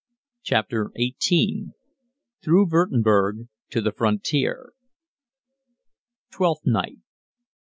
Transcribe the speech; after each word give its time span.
CHAPTER 0.41 0.91
XVIII 0.97 1.73
THROUGH 2.41 2.65
WURTEMBERG 2.71 3.47
TO 3.69 3.81
THE 3.81 3.91
FRONTIER 3.91 4.73
_Twelfth 6.33 6.65
night. 6.65 6.97